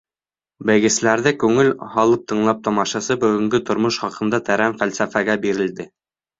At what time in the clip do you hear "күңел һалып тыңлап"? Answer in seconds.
1.43-2.65